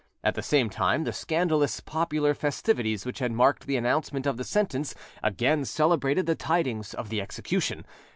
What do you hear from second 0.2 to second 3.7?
At the same time the scandalous popular festivities which had marked